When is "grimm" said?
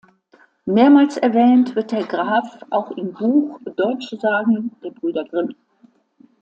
5.25-5.53